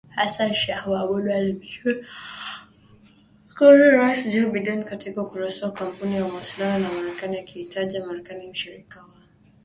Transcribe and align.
Hassan 0.15 0.53
Sheikh 0.59 0.83
Mohamud 0.87 1.25
alimshukuru 1.31 3.91
Rais 3.97 4.31
Joe 4.33 4.51
Biden 4.51 4.83
katika 4.85 5.21
ukurasa 5.21 5.65
wa 5.65 5.71
Kampuni 5.71 6.15
ya 6.15 6.27
mawasiliano 6.27 6.85
ya 6.85 6.91
Marekani 6.91 7.39
akiitaja 7.39 8.05
Marekani 8.05 8.47
mshirika 8.47 8.99
wa 8.99 9.05
kutegemewa. 9.05 9.29